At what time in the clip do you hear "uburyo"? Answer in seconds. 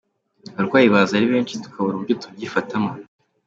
1.95-2.15